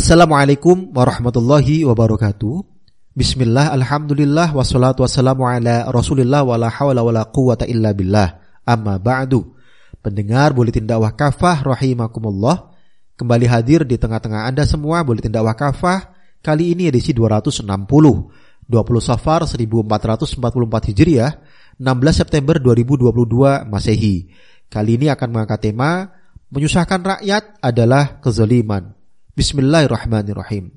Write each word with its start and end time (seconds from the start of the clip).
Assalamualaikum 0.00 0.96
warahmatullahi 0.96 1.84
wabarakatuh. 1.84 2.64
Bismillah, 3.12 3.68
alhamdulillah, 3.76 4.48
wassalatu 4.56 5.04
wassalamu 5.04 5.44
ala 5.44 5.92
rasulillah 5.92 6.40
wa 6.40 6.56
la 6.56 6.72
hawla 6.72 7.04
wa 7.04 7.12
la 7.12 7.28
quwata 7.28 7.68
illa 7.68 7.92
billah. 7.92 8.40
Amma 8.64 8.96
ba'du. 8.96 9.52
Pendengar 10.00 10.56
boleh 10.56 10.72
tindak 10.72 11.04
wakafah 11.04 11.68
rahimakumullah. 11.68 12.72
Kembali 13.12 13.44
hadir 13.44 13.84
di 13.84 14.00
tengah-tengah 14.00 14.48
Anda 14.48 14.64
semua 14.64 15.04
boleh 15.04 15.20
tindak 15.20 15.44
wakafah. 15.44 16.16
Kali 16.40 16.72
ini 16.72 16.88
edisi 16.88 17.12
260. 17.12 17.68
20 17.68 18.72
Safar 19.04 19.44
1444 19.44 20.96
Hijriah, 20.96 21.44
16 21.76 22.16
September 22.16 22.56
2022 22.56 23.68
Masehi. 23.68 24.32
Kali 24.64 24.96
ini 24.96 25.12
akan 25.12 25.28
mengangkat 25.28 25.60
tema 25.60 26.08
menyusahkan 26.48 27.04
rakyat 27.04 27.60
adalah 27.60 28.16
kezaliman. 28.24 28.96
Bismillahirrahmanirrahim. 29.40 30.68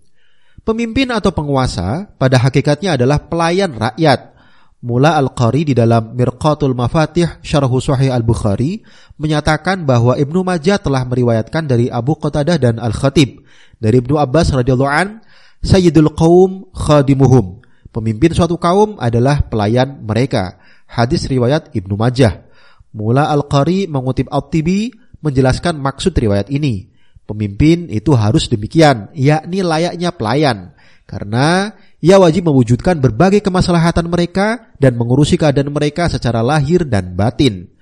Pemimpin 0.63 1.12
atau 1.12 1.35
penguasa 1.35 2.08
pada 2.16 2.40
hakikatnya 2.40 2.95
adalah 2.95 3.20
pelayan 3.27 3.76
rakyat. 3.76 4.40
Mula 4.80 5.20
Al-Qari 5.20 5.67
di 5.67 5.76
dalam 5.76 6.16
Mirqatul 6.16 6.71
Mafatih 6.71 7.44
Syarhu 7.44 7.84
Sahih 7.84 8.16
Al-Bukhari 8.16 8.80
menyatakan 9.20 9.84
bahwa 9.84 10.16
Ibnu 10.16 10.48
Majah 10.48 10.80
telah 10.80 11.04
meriwayatkan 11.04 11.68
dari 11.68 11.91
Abu 11.91 12.16
Qatadah 12.16 12.55
dan 12.55 12.80
Al-Khatib 12.80 13.44
dari 13.84 13.99
Ibnu 13.99 14.16
Abbas 14.16 14.55
radhiyallahu 14.55 14.95
an 14.95 15.20
Sayyidul 15.59 16.16
Qaum 16.16 16.71
khadimuhum. 16.71 17.59
Pemimpin 17.91 18.32
suatu 18.32 18.55
kaum 18.55 18.95
adalah 18.95 19.43
pelayan 19.43 20.07
mereka. 20.07 20.55
Hadis 20.88 21.27
riwayat 21.27 21.76
Ibnu 21.76 21.99
Majah. 21.99 22.48
Mula 22.95 23.27
Al-Qari 23.27 23.91
mengutip 23.91 24.32
At-Tibi 24.32 24.95
menjelaskan 25.20 25.76
maksud 25.84 26.16
riwayat 26.16 26.48
ini. 26.48 26.92
Pemimpin 27.33 27.89
itu 27.89 28.13
harus 28.13 28.45
demikian, 28.45 29.09
yakni 29.17 29.65
layaknya 29.65 30.13
pelayan. 30.13 30.77
Karena 31.09 31.73
ia 31.97 32.21
wajib 32.21 32.45
mewujudkan 32.45 33.01
berbagai 33.01 33.41
kemaslahatan 33.41 34.05
mereka 34.05 34.70
dan 34.77 34.93
mengurusi 34.93 35.34
keadaan 35.34 35.73
mereka 35.73 36.05
secara 36.13 36.45
lahir 36.45 36.85
dan 36.85 37.17
batin. 37.17 37.73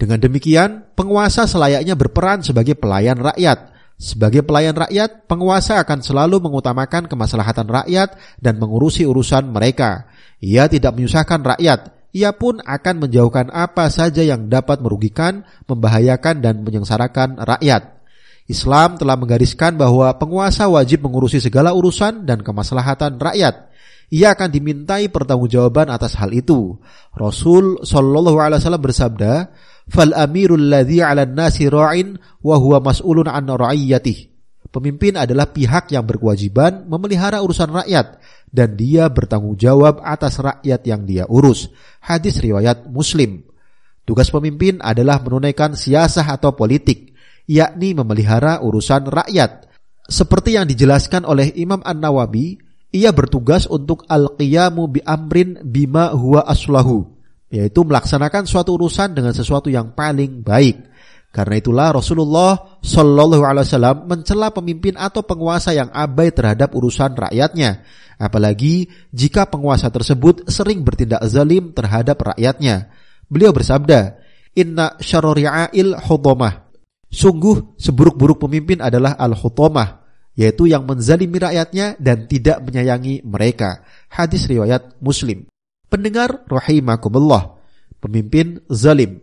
Dengan 0.00 0.18
demikian, 0.18 0.88
penguasa 0.96 1.44
selayaknya 1.44 1.94
berperan 1.94 2.40
sebagai 2.40 2.74
pelayan 2.80 3.20
rakyat. 3.20 3.76
Sebagai 3.94 4.42
pelayan 4.42 4.74
rakyat, 4.74 5.30
penguasa 5.30 5.78
akan 5.84 6.02
selalu 6.02 6.42
mengutamakan 6.42 7.06
kemaslahatan 7.06 7.70
rakyat 7.70 8.18
dan 8.42 8.58
mengurusi 8.58 9.06
urusan 9.06 9.52
mereka. 9.52 10.10
Ia 10.42 10.66
tidak 10.66 10.98
menyusahkan 10.98 11.44
rakyat, 11.44 11.94
ia 12.10 12.34
pun 12.34 12.58
akan 12.62 13.06
menjauhkan 13.06 13.54
apa 13.54 13.86
saja 13.90 14.22
yang 14.22 14.50
dapat 14.50 14.82
merugikan, 14.82 15.46
membahayakan, 15.66 16.42
dan 16.42 16.62
menyengsarakan 16.62 17.38
rakyat. 17.42 17.93
Islam 18.44 19.00
telah 19.00 19.16
menggariskan 19.16 19.80
bahwa 19.80 20.12
penguasa 20.20 20.68
wajib 20.68 21.08
mengurusi 21.08 21.40
segala 21.40 21.72
urusan 21.72 22.28
dan 22.28 22.44
kemaslahatan 22.44 23.16
rakyat. 23.16 23.72
Ia 24.12 24.36
akan 24.36 24.52
dimintai 24.52 25.08
pertanggungjawaban 25.08 25.88
atas 25.88 26.12
hal 26.20 26.28
itu. 26.36 26.76
Rasul 27.16 27.80
Shallallahu 27.80 28.36
Alaihi 28.36 28.60
Wasallam 28.60 28.84
bersabda, 28.84 29.32
"Fal 29.88 30.12
amirul 30.12 30.60
ladhi 30.60 31.00
'ala 31.00 31.24
nasi 31.24 31.72
ra'in 31.72 32.20
wa 32.44 32.60
huwa 32.60 32.84
mas'ulun 32.84 33.32
an 33.32 33.48
ra'iyatih." 33.48 34.34
Pemimpin 34.68 35.16
adalah 35.16 35.48
pihak 35.54 35.94
yang 35.94 36.04
berkewajiban 36.04 36.84
memelihara 36.90 37.40
urusan 37.40 37.70
rakyat 37.70 38.18
dan 38.50 38.74
dia 38.74 39.06
bertanggung 39.06 39.54
jawab 39.54 40.02
atas 40.04 40.36
rakyat 40.42 40.84
yang 40.84 41.06
dia 41.08 41.24
urus. 41.30 41.70
Hadis 42.02 42.42
riwayat 42.42 42.90
Muslim. 42.90 43.46
Tugas 44.04 44.28
pemimpin 44.28 44.82
adalah 44.84 45.22
menunaikan 45.22 45.72
siasah 45.78 46.26
atau 46.28 46.52
politik 46.52 47.13
yakni 47.48 47.92
memelihara 47.92 48.60
urusan 48.60 49.08
rakyat. 49.08 49.68
Seperti 50.04 50.60
yang 50.60 50.68
dijelaskan 50.68 51.24
oleh 51.24 51.48
Imam 51.56 51.80
An-Nawawi, 51.80 52.60
ia 52.92 53.10
bertugas 53.10 53.64
untuk 53.66 54.04
al-qiyamu 54.06 54.86
bi 54.92 55.00
amrin 55.02 55.58
bima 55.64 56.12
huwa 56.12 56.44
aslahu, 56.44 57.08
yaitu 57.48 57.82
melaksanakan 57.82 58.44
suatu 58.44 58.76
urusan 58.76 59.16
dengan 59.16 59.32
sesuatu 59.32 59.72
yang 59.72 59.96
paling 59.96 60.44
baik. 60.44 60.92
Karena 61.34 61.58
itulah 61.58 61.90
Rasulullah 61.90 62.78
Shallallahu 62.78 63.42
Alaihi 63.42 63.66
Wasallam 63.66 64.06
mencela 64.06 64.54
pemimpin 64.54 64.94
atau 64.94 65.26
penguasa 65.26 65.74
yang 65.74 65.90
abai 65.90 66.30
terhadap 66.30 66.70
urusan 66.78 67.10
rakyatnya, 67.18 67.82
apalagi 68.22 68.86
jika 69.10 69.50
penguasa 69.50 69.90
tersebut 69.90 70.46
sering 70.46 70.86
bertindak 70.86 71.26
zalim 71.26 71.74
terhadap 71.74 72.22
rakyatnya. 72.22 72.94
Beliau 73.26 73.50
bersabda, 73.50 74.20
Inna 74.54 74.94
syarori'ail 75.02 75.98
hudomah 76.06 76.63
Sungguh 77.14 77.78
seburuk-buruk 77.78 78.42
pemimpin 78.42 78.82
adalah 78.82 79.14
al-hutomah, 79.14 80.02
yaitu 80.34 80.66
yang 80.66 80.82
menzalimi 80.82 81.38
rakyatnya 81.38 81.94
dan 82.02 82.26
tidak 82.26 82.58
menyayangi 82.66 83.22
mereka. 83.22 83.86
Hadis 84.10 84.50
riwayat 84.50 84.98
Muslim. 84.98 85.46
Pendengar 85.86 86.42
rahimakumullah, 86.50 87.54
pemimpin 88.02 88.58
zalim. 88.66 89.22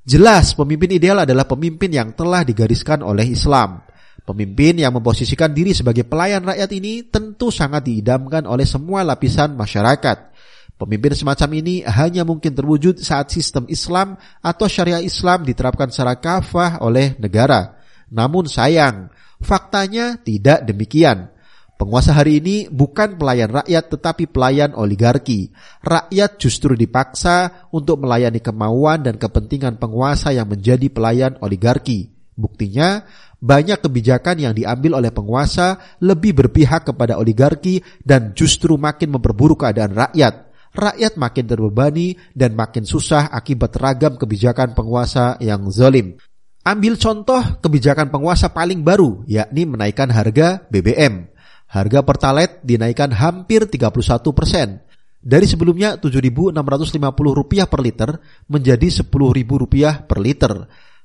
Jelas 0.00 0.56
pemimpin 0.56 0.96
ideal 0.96 1.28
adalah 1.28 1.44
pemimpin 1.44 1.92
yang 1.92 2.16
telah 2.16 2.40
digariskan 2.40 3.04
oleh 3.04 3.28
Islam. 3.28 3.84
Pemimpin 4.24 4.80
yang 4.80 4.96
memposisikan 4.96 5.52
diri 5.52 5.76
sebagai 5.76 6.08
pelayan 6.08 6.40
rakyat 6.40 6.70
ini 6.72 7.04
tentu 7.04 7.52
sangat 7.52 7.84
diidamkan 7.84 8.48
oleh 8.48 8.64
semua 8.64 9.04
lapisan 9.04 9.52
masyarakat. 9.54 10.32
Pemimpin 10.76 11.16
semacam 11.16 11.50
ini 11.56 11.80
hanya 11.88 12.20
mungkin 12.28 12.52
terwujud 12.52 13.00
saat 13.00 13.32
sistem 13.32 13.64
Islam 13.64 14.20
atau 14.44 14.68
syariah 14.68 15.00
Islam 15.00 15.40
diterapkan 15.40 15.88
secara 15.88 16.20
kafah 16.20 16.84
oleh 16.84 17.16
negara. 17.16 17.80
Namun 18.12 18.44
sayang, 18.44 19.08
faktanya 19.40 20.20
tidak 20.20 20.68
demikian. 20.68 21.32
Penguasa 21.80 22.12
hari 22.12 22.44
ini 22.44 22.56
bukan 22.68 23.16
pelayan 23.16 23.56
rakyat 23.56 23.88
tetapi 23.88 24.28
pelayan 24.28 24.76
oligarki. 24.76 25.48
Rakyat 25.80 26.36
justru 26.36 26.76
dipaksa 26.76 27.68
untuk 27.72 28.04
melayani 28.04 28.44
kemauan 28.44 29.00
dan 29.00 29.16
kepentingan 29.16 29.80
penguasa 29.80 30.32
yang 30.36 30.48
menjadi 30.48 30.92
pelayan 30.92 31.40
oligarki. 31.40 32.12
Buktinya, 32.36 33.00
banyak 33.40 33.80
kebijakan 33.80 34.44
yang 34.44 34.52
diambil 34.52 35.00
oleh 35.00 35.08
penguasa 35.08 35.80
lebih 36.04 36.36
berpihak 36.36 36.84
kepada 36.84 37.16
oligarki 37.16 37.80
dan 38.04 38.36
justru 38.36 38.76
makin 38.76 39.16
memperburuk 39.16 39.64
keadaan 39.64 39.96
rakyat 39.96 40.45
rakyat 40.76 41.16
makin 41.16 41.48
terbebani 41.48 42.20
dan 42.36 42.52
makin 42.52 42.84
susah 42.84 43.32
akibat 43.32 43.72
ragam 43.80 44.20
kebijakan 44.20 44.76
penguasa 44.76 45.40
yang 45.40 45.66
zalim. 45.72 46.20
Ambil 46.66 47.00
contoh 47.00 47.40
kebijakan 47.64 48.12
penguasa 48.12 48.52
paling 48.52 48.84
baru, 48.84 49.24
yakni 49.24 49.64
menaikkan 49.64 50.12
harga 50.12 50.66
BBM. 50.68 51.30
Harga 51.66 52.04
Pertalite 52.04 52.60
dinaikkan 52.62 53.10
hampir 53.10 53.66
31 53.66 53.90
persen. 54.36 54.84
Dari 55.18 55.46
sebelumnya 55.48 55.98
Rp7.650 55.98 57.66
per 57.66 57.80
liter 57.82 58.10
menjadi 58.46 58.86
Rp10.000 59.02 60.06
per 60.06 60.18
liter. 60.22 60.52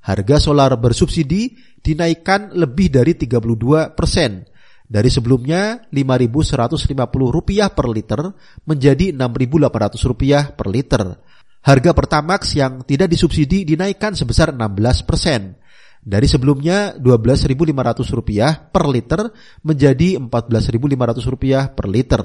Harga 0.02 0.38
solar 0.38 0.74
bersubsidi 0.78 1.58
dinaikkan 1.82 2.54
lebih 2.54 2.94
dari 2.94 3.18
32 3.18 3.98
persen 3.98 4.51
dari 4.92 5.08
sebelumnya 5.08 5.88
Rp5.150 5.88 6.92
per 7.72 7.88
liter 7.88 8.22
menjadi 8.68 9.16
Rp6.800 9.16 10.60
per 10.60 10.68
liter. 10.68 11.04
Harga 11.64 11.92
Pertamax 11.96 12.60
yang 12.60 12.84
tidak 12.84 13.08
disubsidi 13.08 13.64
dinaikkan 13.64 14.12
sebesar 14.20 14.52
16 14.52 15.08
persen. 15.08 15.56
Dari 16.04 16.28
sebelumnya 16.28 17.00
Rp12.500 17.00 18.68
per 18.68 18.86
liter 18.92 19.32
menjadi 19.64 20.20
Rp14.500 20.20 21.72
per 21.72 21.88
liter. 21.88 22.22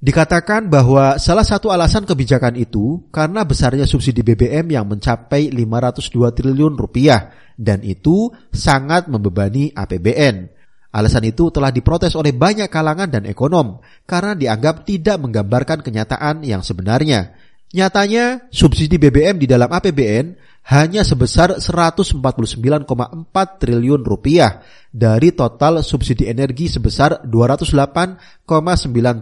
Dikatakan 0.00 0.72
bahwa 0.72 1.20
salah 1.20 1.44
satu 1.44 1.68
alasan 1.68 2.08
kebijakan 2.08 2.56
itu 2.56 3.04
karena 3.12 3.44
besarnya 3.44 3.84
subsidi 3.84 4.24
BBM 4.24 4.72
yang 4.72 4.88
mencapai 4.88 5.52
502 5.52 6.32
triliun 6.32 6.72
rupiah 6.72 7.36
dan 7.60 7.84
itu 7.84 8.32
sangat 8.48 9.12
membebani 9.12 9.68
APBN. 9.76 10.59
Alasan 10.90 11.22
itu 11.22 11.54
telah 11.54 11.70
diprotes 11.70 12.18
oleh 12.18 12.34
banyak 12.34 12.66
kalangan 12.66 13.06
dan 13.06 13.22
ekonom 13.22 13.78
karena 14.10 14.34
dianggap 14.34 14.82
tidak 14.82 15.22
menggambarkan 15.22 15.86
kenyataan 15.86 16.42
yang 16.42 16.66
sebenarnya. 16.66 17.38
Nyatanya, 17.70 18.50
subsidi 18.50 18.98
BBM 18.98 19.38
di 19.38 19.46
dalam 19.46 19.70
APBN 19.70 20.34
hanya 20.74 21.06
sebesar 21.06 21.62
149,4 21.62 22.18
triliun 23.62 24.02
rupiah 24.02 24.58
dari 24.90 25.30
total 25.30 25.86
subsidi 25.86 26.26
energi 26.26 26.66
sebesar 26.66 27.22
208,9 27.22 28.46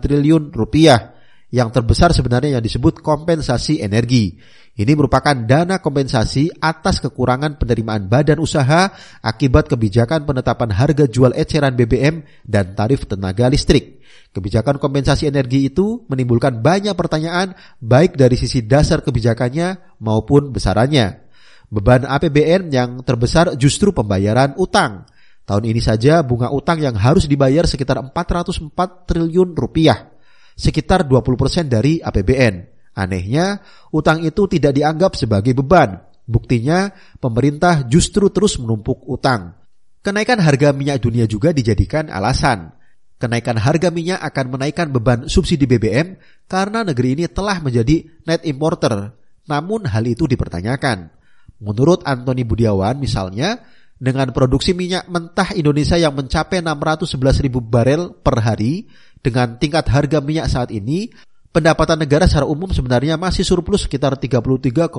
triliun 0.00 0.49
rupiah. 0.49 1.18
Yang 1.49 1.81
terbesar 1.81 2.12
sebenarnya 2.12 2.61
yang 2.61 2.65
disebut 2.65 3.00
kompensasi 3.00 3.81
energi. 3.81 4.37
Ini 4.79 4.95
merupakan 4.95 5.35
dana 5.35 5.81
kompensasi 5.83 6.53
atas 6.61 7.03
kekurangan 7.03 7.59
penerimaan 7.59 8.06
badan 8.06 8.39
usaha 8.39 8.93
akibat 9.25 9.67
kebijakan 9.67 10.23
penetapan 10.23 10.71
harga 10.71 11.09
jual 11.09 11.35
eceran 11.35 11.75
BBM 11.75 12.23
dan 12.45 12.77
tarif 12.77 13.09
tenaga 13.09 13.49
listrik. 13.50 13.99
Kebijakan 14.29 14.77
kompensasi 14.77 15.25
energi 15.25 15.73
itu 15.73 16.05
menimbulkan 16.06 16.61
banyak 16.61 16.93
pertanyaan 16.93 17.56
baik 17.81 18.15
dari 18.15 18.37
sisi 18.37 18.62
dasar 18.62 19.00
kebijakannya 19.00 19.99
maupun 20.05 20.53
besarannya. 20.53 21.27
Beban 21.73 22.05
APBN 22.05 22.69
yang 22.69 23.00
terbesar 23.03 23.56
justru 23.56 23.91
pembayaran 23.91 24.53
utang. 24.61 25.09
Tahun 25.49 25.65
ini 25.65 25.81
saja 25.81 26.21
bunga 26.21 26.53
utang 26.53 26.77
yang 26.77 26.93
harus 26.93 27.25
dibayar 27.25 27.65
sekitar 27.65 27.97
404 27.99 29.09
triliun 29.09 29.56
rupiah, 29.56 30.12
sekitar 30.58 31.06
20% 31.06 31.70
dari 31.70 32.02
APBN. 32.02 32.66
Anehnya, 32.99 33.62
utang 33.94 34.26
itu 34.26 34.50
tidak 34.50 34.75
dianggap 34.75 35.14
sebagai 35.14 35.55
beban. 35.55 36.02
Buktinya, 36.26 36.90
pemerintah 37.22 37.87
justru 37.87 38.26
terus 38.34 38.58
menumpuk 38.58 39.06
utang. 39.06 39.55
Kenaikan 40.02 40.43
harga 40.43 40.75
minyak 40.75 40.99
dunia 40.99 41.31
juga 41.31 41.55
dijadikan 41.55 42.10
alasan. 42.10 42.75
Kenaikan 43.22 43.58
harga 43.58 43.90
minyak 43.94 44.19
akan 44.19 44.58
menaikkan 44.58 44.90
beban 44.90 45.26
subsidi 45.31 45.66
BBM 45.66 46.19
karena 46.46 46.87
negeri 46.87 47.19
ini 47.19 47.25
telah 47.31 47.58
menjadi 47.62 48.06
net 48.26 48.43
importer. 48.46 49.14
Namun 49.46 49.87
hal 49.87 50.06
itu 50.06 50.26
dipertanyakan. 50.26 51.11
Menurut 51.58 52.06
Antoni 52.06 52.46
Budiawan 52.46 52.94
misalnya, 53.02 53.58
dengan 53.99 54.31
produksi 54.31 54.78
minyak 54.78 55.11
mentah 55.11 55.50
Indonesia 55.58 55.99
yang 55.99 56.14
mencapai 56.14 56.62
611 56.62 57.43
ribu 57.43 57.58
barel 57.58 58.14
per 58.22 58.38
hari, 58.38 58.87
dengan 59.20 59.59
tingkat 59.59 59.87
harga 59.91 60.19
minyak 60.23 60.49
saat 60.50 60.70
ini, 60.70 61.11
pendapatan 61.50 61.99
negara 61.99 62.29
secara 62.31 62.47
umum 62.47 62.70
sebenarnya 62.70 63.19
masih 63.19 63.43
surplus 63.43 63.88
sekitar 63.88 64.15
33,15 64.17 64.93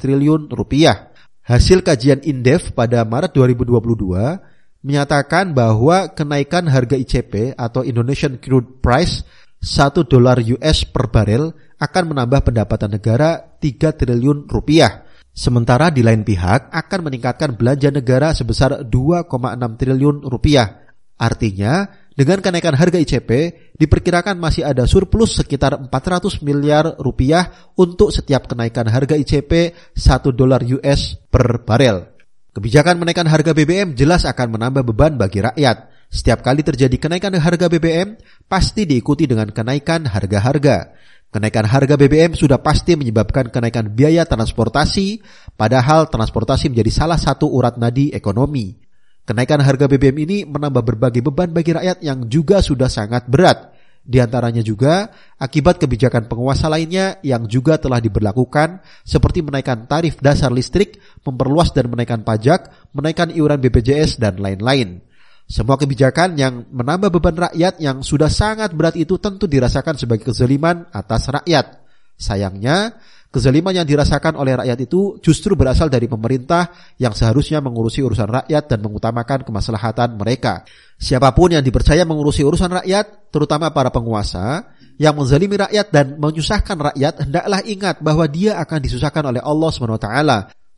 triliun 0.00 0.48
rupiah. 0.52 1.12
Hasil 1.44 1.80
kajian 1.80 2.20
Indef 2.28 2.76
pada 2.76 3.04
Maret 3.08 3.32
2022 3.32 4.84
menyatakan 4.84 5.56
bahwa 5.56 6.12
kenaikan 6.12 6.68
harga 6.68 6.94
ICP 6.94 7.56
atau 7.56 7.82
Indonesian 7.82 8.36
Crude 8.36 8.84
Price 8.84 9.24
1 9.58 10.06
dolar 10.06 10.38
US 10.38 10.86
per 10.86 11.10
barel 11.10 11.50
akan 11.82 12.04
menambah 12.14 12.46
pendapatan 12.46 12.94
negara 12.94 13.58
3 13.58 13.98
triliun 13.98 14.46
rupiah. 14.46 15.08
Sementara 15.34 15.94
di 15.94 16.02
lain 16.02 16.26
pihak 16.26 16.74
akan 16.74 17.00
meningkatkan 17.06 17.54
belanja 17.54 17.94
negara 17.94 18.34
sebesar 18.34 18.82
2,6 18.86 19.30
triliun 19.78 20.26
rupiah. 20.26 20.82
Artinya, 21.18 21.86
dengan 22.18 22.42
kenaikan 22.42 22.74
harga 22.74 22.98
ICP, 22.98 23.30
diperkirakan 23.78 24.42
masih 24.42 24.66
ada 24.66 24.90
surplus 24.90 25.38
sekitar 25.38 25.78
400 25.78 26.42
miliar 26.42 26.98
rupiah 26.98 27.70
untuk 27.78 28.10
setiap 28.10 28.50
kenaikan 28.50 28.90
harga 28.90 29.14
ICP 29.14 29.70
1 29.94 30.34
dolar 30.34 30.66
US 30.66 31.14
per 31.30 31.62
barel. 31.62 32.10
Kebijakan 32.50 32.98
menaikkan 32.98 33.30
harga 33.30 33.54
BBM 33.54 33.94
jelas 33.94 34.26
akan 34.26 34.58
menambah 34.58 34.82
beban 34.90 35.14
bagi 35.14 35.46
rakyat. 35.46 35.94
Setiap 36.10 36.42
kali 36.42 36.66
terjadi 36.66 36.98
kenaikan 36.98 37.38
harga 37.38 37.70
BBM, 37.70 38.18
pasti 38.50 38.82
diikuti 38.82 39.30
dengan 39.30 39.54
kenaikan 39.54 40.02
harga-harga. 40.10 40.90
Kenaikan 41.30 41.70
harga 41.70 41.94
BBM 41.94 42.34
sudah 42.34 42.58
pasti 42.58 42.98
menyebabkan 42.98 43.46
kenaikan 43.54 43.94
biaya 43.94 44.26
transportasi, 44.26 45.22
padahal 45.54 46.10
transportasi 46.10 46.66
menjadi 46.66 46.90
salah 46.90 47.20
satu 47.20 47.46
urat 47.46 47.78
nadi 47.78 48.10
ekonomi. 48.10 48.87
Kenaikan 49.28 49.60
harga 49.60 49.84
BBM 49.92 50.24
ini 50.24 50.38
menambah 50.48 50.80
berbagai 50.80 51.20
beban 51.20 51.52
bagi 51.52 51.76
rakyat 51.76 52.00
yang 52.00 52.32
juga 52.32 52.64
sudah 52.64 52.88
sangat 52.88 53.28
berat, 53.28 53.76
di 54.00 54.24
antaranya 54.24 54.64
juga 54.64 55.12
akibat 55.36 55.76
kebijakan 55.76 56.32
penguasa 56.32 56.64
lainnya 56.72 57.20
yang 57.20 57.44
juga 57.44 57.76
telah 57.76 58.00
diberlakukan 58.00 58.80
seperti 59.04 59.44
menaikkan 59.44 59.84
tarif 59.84 60.16
dasar 60.24 60.48
listrik, 60.48 60.96
memperluas 61.28 61.76
dan 61.76 61.92
menaikkan 61.92 62.24
pajak, 62.24 62.72
menaikkan 62.96 63.28
iuran 63.28 63.60
BPJS 63.60 64.16
dan 64.16 64.40
lain-lain. 64.40 65.04
Semua 65.44 65.76
kebijakan 65.76 66.40
yang 66.40 66.64
menambah 66.72 67.12
beban 67.12 67.52
rakyat 67.52 67.84
yang 67.84 68.00
sudah 68.00 68.32
sangat 68.32 68.72
berat 68.72 68.96
itu 68.96 69.20
tentu 69.20 69.44
dirasakan 69.44 70.00
sebagai 70.00 70.32
kezaliman 70.32 70.88
atas 70.88 71.28
rakyat. 71.28 71.84
Sayangnya, 72.16 72.96
Kezaliman 73.28 73.76
yang 73.76 73.84
dirasakan 73.84 74.40
oleh 74.40 74.56
rakyat 74.56 74.88
itu 74.88 75.20
justru 75.20 75.52
berasal 75.52 75.92
dari 75.92 76.08
pemerintah 76.08 76.72
yang 76.96 77.12
seharusnya 77.12 77.60
mengurusi 77.60 78.00
urusan 78.00 78.24
rakyat 78.24 78.72
dan 78.72 78.80
mengutamakan 78.80 79.44
kemaslahatan 79.44 80.16
mereka. 80.16 80.64
Siapa 80.96 81.36
pun 81.36 81.52
yang 81.52 81.60
dipercaya 81.60 82.08
mengurusi 82.08 82.40
urusan 82.40 82.80
rakyat, 82.80 83.28
terutama 83.28 83.68
para 83.68 83.92
penguasa, 83.92 84.72
yang 84.96 85.12
menzalimi 85.12 85.60
rakyat 85.60 85.92
dan 85.92 86.16
menyusahkan 86.16 86.74
rakyat, 86.88 87.28
hendaklah 87.28 87.60
ingat 87.68 88.00
bahwa 88.00 88.24
dia 88.24 88.56
akan 88.64 88.80
disusahkan 88.80 89.20
oleh 89.28 89.44
Allah 89.44 89.70
SWT. 89.76 90.08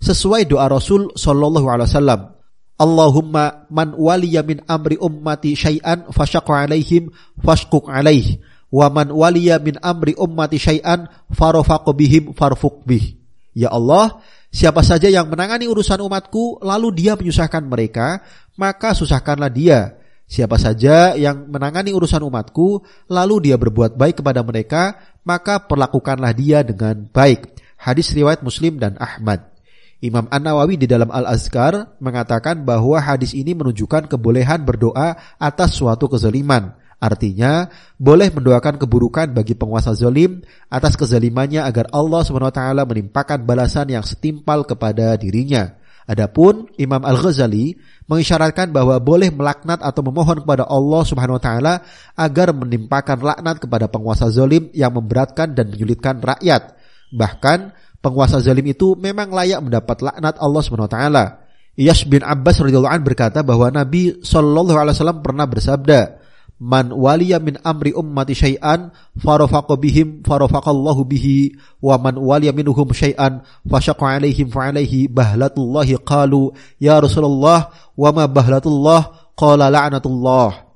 Sesuai 0.02 0.50
doa 0.50 0.66
Rasul 0.66 1.14
Sallallahu 1.14 1.70
Alaihi 1.70 1.86
Wasallam, 1.86 2.20
Allahumma 2.80 3.70
man 3.70 3.94
waliya 3.94 4.42
min 4.42 4.58
amri 4.66 4.98
ummati 4.98 5.54
syai'an 5.54 6.10
fasyaqa 6.10 6.66
alaihim 6.66 7.12
fashkuk 7.44 7.86
alaih 7.92 8.40
wa 8.70 8.86
man 8.88 9.10
waliya 9.10 9.58
min 9.58 9.76
amri 9.82 10.14
ummati 10.14 10.56
syai'an 10.56 11.10
farafaqu 11.30 11.90
bihim. 11.94 12.32
Ya 13.50 13.68
Allah, 13.74 14.22
siapa 14.54 14.80
saja 14.86 15.10
yang 15.10 15.26
menangani 15.26 15.66
urusan 15.66 15.98
umatku 15.98 16.62
lalu 16.62 16.94
dia 16.94 17.18
menyusahkan 17.18 17.66
mereka, 17.66 18.22
maka 18.54 18.94
susahkanlah 18.94 19.50
dia. 19.50 19.98
Siapa 20.30 20.54
saja 20.62 21.18
yang 21.18 21.50
menangani 21.50 21.90
urusan 21.90 22.22
umatku 22.22 22.86
lalu 23.10 23.50
dia 23.50 23.58
berbuat 23.58 23.98
baik 23.98 24.22
kepada 24.22 24.46
mereka, 24.46 24.94
maka 25.26 25.66
perlakukanlah 25.66 26.30
dia 26.30 26.62
dengan 26.62 27.02
baik. 27.10 27.50
Hadis 27.74 28.14
riwayat 28.14 28.38
Muslim 28.46 28.78
dan 28.78 28.94
Ahmad. 29.02 29.50
Imam 30.00 30.30
An-Nawawi 30.32 30.80
di 30.80 30.88
dalam 30.88 31.12
Al-Azkar 31.12 31.98
mengatakan 32.00 32.64
bahwa 32.64 32.96
hadis 33.02 33.36
ini 33.36 33.52
menunjukkan 33.52 34.08
kebolehan 34.08 34.64
berdoa 34.64 35.18
atas 35.36 35.76
suatu 35.76 36.08
kezaliman. 36.08 36.72
Artinya, 37.00 37.72
boleh 37.96 38.28
mendoakan 38.28 38.76
keburukan 38.76 39.32
bagi 39.32 39.56
penguasa 39.56 39.96
zalim 39.96 40.44
atas 40.68 41.00
kezalimannya 41.00 41.64
agar 41.64 41.88
Allah 41.96 42.20
SWT 42.20 42.60
menimpakan 42.84 43.48
balasan 43.48 43.88
yang 43.88 44.04
setimpal 44.04 44.68
kepada 44.68 45.16
dirinya. 45.16 45.80
Adapun 46.04 46.68
Imam 46.76 47.00
Al-Ghazali 47.00 47.72
mengisyaratkan 48.04 48.68
bahwa 48.68 49.00
boleh 49.00 49.32
melaknat 49.32 49.80
atau 49.80 50.04
memohon 50.04 50.44
kepada 50.44 50.68
Allah 50.68 51.02
Subhanahu 51.06 51.38
wa 51.38 51.44
taala 51.44 51.74
agar 52.18 52.52
menimpakan 52.52 53.22
laknat 53.22 53.62
kepada 53.62 53.86
penguasa 53.86 54.28
zalim 54.28 54.68
yang 54.76 54.92
memberatkan 54.92 55.56
dan 55.56 55.70
menyulitkan 55.70 56.20
rakyat. 56.20 56.76
Bahkan 57.14 57.58
penguasa 58.04 58.44
zalim 58.44 58.66
itu 58.68 58.98
memang 58.98 59.32
layak 59.32 59.62
mendapat 59.64 60.04
laknat 60.04 60.36
Allah 60.36 60.60
Subhanahu 60.60 60.90
wa 60.90 60.94
taala. 60.98 61.24
Bin 61.80 62.20
Abbas 62.26 62.60
radhiyallahu 62.60 63.06
berkata 63.06 63.40
bahwa 63.40 63.72
Nabi 63.72 64.20
Shallallahu 64.20 64.76
alaihi 64.76 65.00
wasallam 65.00 65.24
pernah 65.24 65.48
bersabda, 65.48 66.19
man 66.60 66.92
waliya 66.92 67.40
min 67.40 67.56
amri 67.64 67.96
ummati 67.96 68.36
syai'an 68.36 68.92
farafaqa 69.16 69.80
bihim 69.80 70.20
farafaqallahu 70.20 71.08
bihi 71.08 71.56
wa 71.80 71.96
man 71.96 72.20
waliya 72.20 72.52
minhum 72.52 72.92
syai'an 72.92 73.40
fasyaqa 73.64 74.20
alaihim 74.20 74.52
fa 74.52 74.68
alaihi 74.68 75.08
bahlatullahi 75.08 75.96
qalu 76.04 76.52
ya 76.76 77.00
Rasulullah 77.00 77.72
wa 77.96 78.10
ma 78.12 78.28
bahlatullah 78.28 79.32
qala 79.32 79.72
la'natullah 79.72 80.68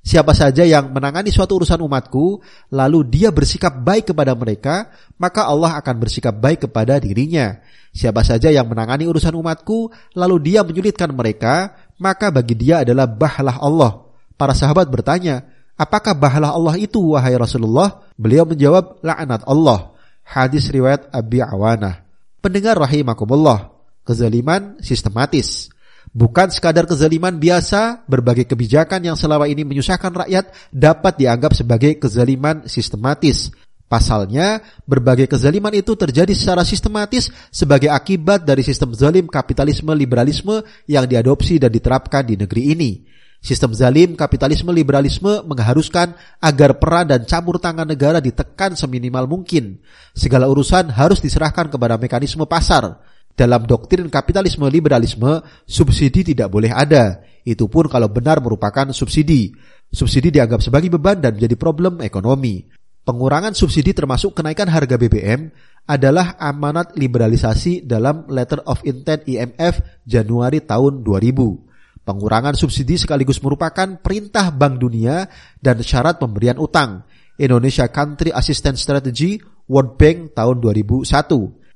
Siapa 0.00 0.32
saja 0.32 0.64
yang 0.64 0.96
menangani 0.96 1.28
suatu 1.28 1.60
urusan 1.60 1.76
umatku, 1.84 2.40
lalu 2.72 3.04
dia 3.04 3.28
bersikap 3.28 3.84
baik 3.84 4.10
kepada 4.10 4.32
mereka, 4.32 4.88
maka 5.20 5.44
Allah 5.44 5.76
akan 5.76 5.94
bersikap 6.00 6.32
baik 6.40 6.64
kepada 6.64 6.96
dirinya. 6.96 7.60
Siapa 7.92 8.24
saja 8.24 8.48
yang 8.48 8.64
menangani 8.64 9.04
urusan 9.04 9.36
umatku, 9.36 9.92
lalu 10.16 10.40
dia 10.40 10.64
menyulitkan 10.64 11.12
mereka, 11.12 11.76
maka 12.00 12.32
bagi 12.32 12.56
dia 12.56 12.80
adalah 12.80 13.04
bahlah 13.04 13.60
Allah. 13.60 14.09
Para 14.40 14.56
sahabat 14.56 14.88
bertanya, 14.88 15.44
apakah 15.76 16.16
bahala 16.16 16.56
Allah 16.56 16.80
itu 16.80 17.12
wahai 17.12 17.36
Rasulullah? 17.36 18.00
Beliau 18.16 18.48
menjawab, 18.48 19.04
la'anat 19.04 19.44
Allah. 19.44 19.92
Hadis 20.24 20.72
riwayat 20.72 21.12
Abi 21.12 21.44
Awanah. 21.44 22.00
Pendengar 22.40 22.80
rahimakumullah, 22.80 23.68
kezaliman 24.00 24.80
sistematis. 24.80 25.68
Bukan 26.16 26.48
sekadar 26.48 26.88
kezaliman 26.88 27.36
biasa, 27.36 28.08
berbagai 28.08 28.48
kebijakan 28.48 29.12
yang 29.12 29.16
selama 29.20 29.44
ini 29.44 29.60
menyusahkan 29.60 30.24
rakyat 30.24 30.72
dapat 30.72 31.20
dianggap 31.20 31.52
sebagai 31.52 32.00
kezaliman 32.00 32.64
sistematis. 32.64 33.52
Pasalnya, 33.92 34.64
berbagai 34.88 35.28
kezaliman 35.28 35.76
itu 35.76 35.92
terjadi 36.00 36.32
secara 36.32 36.64
sistematis 36.64 37.28
sebagai 37.52 37.92
akibat 37.92 38.48
dari 38.48 38.64
sistem 38.64 38.96
zalim 38.96 39.28
kapitalisme 39.28 39.92
liberalisme 39.92 40.64
yang 40.88 41.04
diadopsi 41.04 41.60
dan 41.60 41.68
diterapkan 41.68 42.24
di 42.24 42.40
negeri 42.40 42.62
ini. 42.72 42.92
Sistem 43.40 43.72
zalim, 43.72 44.20
kapitalisme, 44.20 44.68
liberalisme 44.68 45.40
mengharuskan 45.48 46.12
agar 46.44 46.76
peran 46.76 47.08
dan 47.08 47.24
campur 47.24 47.56
tangan 47.56 47.88
negara 47.88 48.20
ditekan 48.20 48.76
seminimal 48.76 49.24
mungkin. 49.24 49.80
Segala 50.12 50.44
urusan 50.44 50.92
harus 50.92 51.24
diserahkan 51.24 51.72
kepada 51.72 51.96
mekanisme 51.96 52.44
pasar. 52.44 53.00
Dalam 53.32 53.64
doktrin 53.64 54.12
kapitalisme 54.12 54.68
liberalisme, 54.68 55.40
subsidi 55.64 56.20
tidak 56.36 56.52
boleh 56.52 56.68
ada. 56.68 57.24
Itu 57.40 57.72
pun 57.72 57.88
kalau 57.88 58.12
benar 58.12 58.44
merupakan 58.44 58.92
subsidi. 58.92 59.56
Subsidi 59.88 60.28
dianggap 60.28 60.60
sebagai 60.60 60.92
beban 60.92 61.24
dan 61.24 61.40
menjadi 61.40 61.56
problem 61.56 62.04
ekonomi. 62.04 62.68
Pengurangan 63.08 63.56
subsidi 63.56 63.96
termasuk 63.96 64.36
kenaikan 64.36 64.68
harga 64.68 65.00
BBM 65.00 65.48
adalah 65.88 66.36
amanat 66.36 66.92
liberalisasi 66.92 67.88
dalam 67.88 68.28
Letter 68.28 68.60
of 68.68 68.84
Intent 68.84 69.24
IMF 69.24 69.80
Januari 70.04 70.60
tahun 70.60 71.00
2000. 71.00 71.69
Pengurangan 72.04 72.56
subsidi 72.56 72.96
sekaligus 72.96 73.38
merupakan 73.44 74.00
perintah 74.00 74.48
Bank 74.50 74.80
Dunia 74.80 75.28
dan 75.60 75.80
syarat 75.84 76.16
pemberian 76.16 76.56
utang. 76.56 77.04
Indonesia 77.40 77.88
Country 77.88 78.32
Assistance 78.32 78.84
Strategy 78.84 79.40
World 79.68 79.96
Bank 79.96 80.36
tahun 80.36 80.60
2001. 80.60 81.08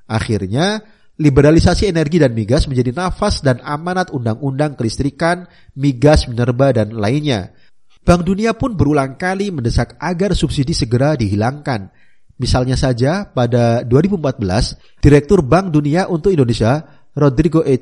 Akhirnya, 0.05 0.85
Liberalisasi 1.15 1.87
energi 1.87 2.19
dan 2.19 2.35
migas 2.35 2.67
menjadi 2.67 2.91
nafas 2.91 3.39
dan 3.39 3.63
amanat 3.63 4.11
undang-undang 4.11 4.75
kelistrikan, 4.75 5.47
migas, 5.79 6.27
minerba, 6.27 6.75
dan 6.75 6.91
lainnya. 6.91 7.55
Bank 8.03 8.27
Dunia 8.27 8.51
pun 8.59 8.75
berulang 8.75 9.15
kali 9.15 9.55
mendesak 9.55 9.95
agar 10.03 10.35
subsidi 10.35 10.75
segera 10.75 11.15
dihilangkan. 11.15 11.95
Misalnya 12.35 12.75
saja 12.75 13.31
pada 13.31 13.87
2014, 13.87 14.99
Direktur 14.99 15.47
Bank 15.47 15.71
Dunia 15.71 16.11
untuk 16.11 16.35
Indonesia, 16.35 16.83
Rodrigo 17.15 17.63
E. 17.63 17.79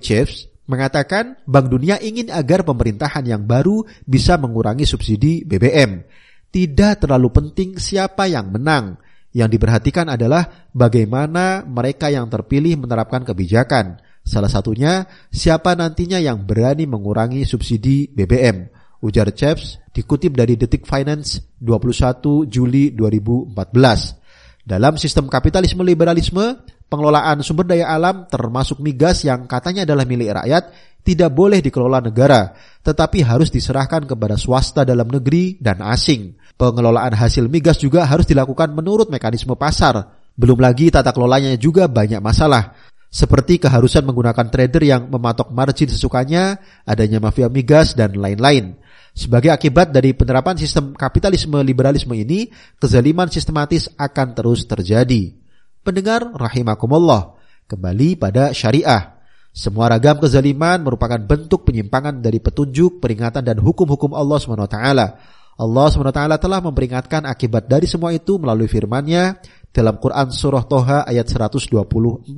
mengatakan 0.67 1.41
Bank 1.45 1.67
Dunia 1.71 1.99
ingin 1.99 2.31
agar 2.31 2.63
pemerintahan 2.63 3.27
yang 3.27 3.43
baru 3.45 3.83
bisa 4.07 4.39
mengurangi 4.39 4.87
subsidi 4.87 5.43
BBM. 5.43 6.05
Tidak 6.53 7.01
terlalu 7.01 7.29
penting 7.33 7.81
siapa 7.81 8.29
yang 8.29 8.53
menang, 8.53 9.01
yang 9.33 9.49
diperhatikan 9.49 10.13
adalah 10.13 10.69
bagaimana 10.77 11.65
mereka 11.65 12.13
yang 12.13 12.29
terpilih 12.29 12.77
menerapkan 12.77 13.25
kebijakan. 13.25 13.97
Salah 14.23 14.53
satunya, 14.53 15.09
siapa 15.33 15.75
nantinya 15.75 16.21
yang 16.21 16.45
berani 16.45 16.87
mengurangi 16.87 17.43
subsidi 17.49 18.07
BBM. 18.13 18.69
Ujar 19.03 19.35
Chaps 19.35 19.83
dikutip 19.91 20.39
dari 20.39 20.55
Detik 20.55 20.87
Finance 20.87 21.59
21 21.59 22.47
Juli 22.47 22.95
2014. 22.95 24.23
Dalam 24.63 24.95
sistem 24.95 25.27
kapitalisme 25.27 25.83
liberalisme, 25.83 26.63
pengelolaan 26.93 27.41
sumber 27.41 27.65
daya 27.65 27.89
alam 27.89 28.29
termasuk 28.29 28.85
migas 28.85 29.25
yang 29.25 29.49
katanya 29.49 29.89
adalah 29.89 30.05
milik 30.05 30.37
rakyat 30.37 30.93
tidak 31.03 31.35
boleh 31.35 31.59
dikelola 31.59 31.99
negara, 31.99 32.55
tetapi 32.87 33.27
harus 33.27 33.51
diserahkan 33.51 34.07
kepada 34.07 34.39
swasta 34.39 34.87
dalam 34.87 35.11
negeri 35.11 35.59
dan 35.59 35.83
asing. 35.83 36.39
Pengelolaan 36.55 37.19
hasil 37.19 37.51
migas 37.51 37.83
juga 37.83 38.07
harus 38.07 38.23
dilakukan 38.23 38.71
menurut 38.71 39.11
mekanisme 39.11 39.59
pasar. 39.59 40.15
Belum 40.39 40.57
lagi 40.63 40.95
tata 40.95 41.11
kelolanya 41.11 41.59
juga 41.59 41.91
banyak 41.91 42.23
masalah. 42.23 42.79
Seperti 43.13 43.61
keharusan 43.61 44.09
menggunakan 44.09 44.49
trader 44.49 44.83
yang 44.87 45.03
mematok 45.11 45.53
margin 45.53 45.91
sesukanya, 45.91 46.57
adanya 46.89 47.21
mafia 47.21 47.51
migas, 47.53 47.93
dan 47.93 48.17
lain-lain. 48.17 48.79
Sebagai 49.13 49.53
akibat 49.53 49.93
dari 49.93 50.17
penerapan 50.17 50.57
sistem 50.57 50.97
kapitalisme 50.97 51.61
liberalisme 51.61 52.17
ini, 52.17 52.49
kezaliman 52.81 53.29
sistematis 53.29 53.93
akan 54.01 54.33
terus 54.33 54.65
terjadi. 54.65 55.42
Pendengar 55.83 56.31
rahimakumullah, 56.39 57.35
kembali 57.67 58.15
pada 58.15 58.55
syariah. 58.55 59.19
Semua 59.51 59.91
ragam 59.91 60.23
kezaliman 60.23 60.79
merupakan 60.79 61.19
bentuk 61.19 61.67
penyimpangan 61.67 62.23
dari 62.23 62.39
petunjuk, 62.39 63.03
peringatan 63.03 63.43
dan 63.43 63.59
hukum-hukum 63.59 64.15
Allah 64.15 64.39
SWT. 64.39 64.79
Allah 65.59 65.87
SWT 65.91 66.23
telah 66.39 66.61
memperingatkan 66.63 67.27
akibat 67.27 67.67
dari 67.67 67.91
semua 67.91 68.15
itu 68.15 68.39
melalui 68.39 68.71
firman-Nya 68.71 69.43
dalam 69.75 69.99
Quran 69.99 70.31
surah 70.31 70.63
Toha 70.71 71.03
ayat 71.03 71.27
124. 71.27 72.31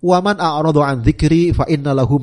Waman 0.00 0.36
a'radu 0.40 0.80
an 0.80 1.04
dzikri 1.04 1.52
fa 1.52 1.68
inna 1.68 1.92
lahu. 1.92 2.16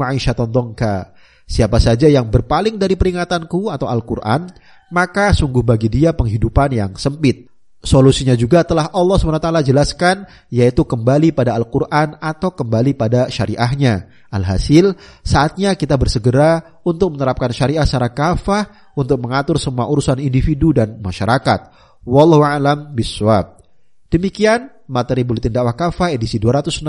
Siapa 1.46 1.78
saja 1.78 2.10
yang 2.10 2.34
berpaling 2.34 2.82
dari 2.82 2.98
peringatanku 2.98 3.70
atau 3.70 3.86
Al-Quran, 3.86 4.50
maka 4.90 5.38
sungguh 5.38 5.62
bagi 5.62 5.86
dia 5.86 6.18
penghidupan 6.18 6.74
yang 6.74 6.92
sempit. 6.98 7.51
Solusinya 7.82 8.38
juga 8.38 8.62
telah 8.62 8.94
Allah 8.94 9.18
SWT 9.18 9.66
jelaskan, 9.66 10.30
yaitu 10.54 10.86
kembali 10.86 11.34
pada 11.34 11.58
Al-Quran 11.58 12.14
atau 12.22 12.54
kembali 12.54 12.94
pada 12.94 13.26
syariahnya. 13.26 14.06
Alhasil, 14.30 14.94
saatnya 15.26 15.74
kita 15.74 15.98
bersegera 15.98 16.82
untuk 16.86 17.18
menerapkan 17.18 17.50
syariah 17.50 17.82
secara 17.82 18.14
kafah 18.14 18.94
untuk 18.94 19.18
mengatur 19.18 19.58
semua 19.58 19.90
urusan 19.90 20.22
individu 20.22 20.70
dan 20.78 21.02
masyarakat. 21.02 21.74
Wallahu 22.06 22.46
alam 22.46 22.94
biswab. 22.94 23.66
Demikian 24.14 24.70
materi 24.86 25.26
Buletin 25.26 25.50
Dakwah 25.50 25.74
Kafah 25.74 26.14
edisi 26.14 26.38
260 26.38 26.86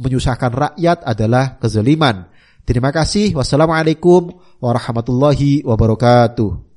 menyusahkan 0.00 0.52
rakyat 0.52 1.04
adalah 1.04 1.60
kezaliman. 1.60 2.24
Terima 2.64 2.88
kasih. 2.88 3.36
Wassalamualaikum 3.36 4.32
warahmatullahi 4.64 5.60
wabarakatuh. 5.60 6.69